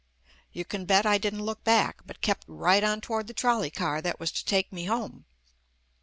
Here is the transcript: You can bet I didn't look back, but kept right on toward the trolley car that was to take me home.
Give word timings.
You 0.51 0.65
can 0.65 0.85
bet 0.85 1.05
I 1.05 1.19
didn't 1.19 1.43
look 1.43 1.63
back, 1.63 2.01
but 2.07 2.21
kept 2.21 2.45
right 2.47 2.83
on 2.83 3.01
toward 3.01 3.27
the 3.27 3.35
trolley 3.35 3.69
car 3.69 4.01
that 4.01 4.19
was 4.19 4.31
to 4.31 4.43
take 4.43 4.73
me 4.73 4.85
home. 4.85 5.25